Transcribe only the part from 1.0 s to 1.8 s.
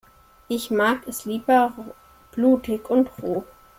es lieber